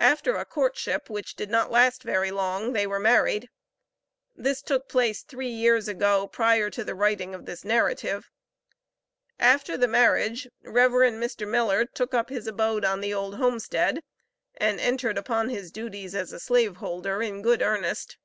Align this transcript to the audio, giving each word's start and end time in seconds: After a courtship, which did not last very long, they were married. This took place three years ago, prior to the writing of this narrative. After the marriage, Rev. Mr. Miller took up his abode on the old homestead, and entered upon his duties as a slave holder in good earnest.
After 0.00 0.34
a 0.34 0.44
courtship, 0.44 1.08
which 1.08 1.36
did 1.36 1.48
not 1.48 1.70
last 1.70 2.02
very 2.02 2.32
long, 2.32 2.72
they 2.72 2.84
were 2.84 2.98
married. 2.98 3.48
This 4.34 4.60
took 4.60 4.88
place 4.88 5.22
three 5.22 5.50
years 5.52 5.86
ago, 5.86 6.26
prior 6.26 6.68
to 6.70 6.82
the 6.82 6.96
writing 6.96 7.32
of 7.32 7.46
this 7.46 7.64
narrative. 7.64 8.28
After 9.38 9.76
the 9.76 9.86
marriage, 9.86 10.48
Rev. 10.62 10.90
Mr. 10.90 11.46
Miller 11.46 11.84
took 11.84 12.12
up 12.12 12.28
his 12.28 12.48
abode 12.48 12.84
on 12.84 13.00
the 13.02 13.14
old 13.14 13.36
homestead, 13.36 14.02
and 14.56 14.80
entered 14.80 15.16
upon 15.16 15.48
his 15.48 15.70
duties 15.70 16.16
as 16.16 16.32
a 16.32 16.40
slave 16.40 16.78
holder 16.78 17.22
in 17.22 17.40
good 17.40 17.62
earnest. 17.62 18.16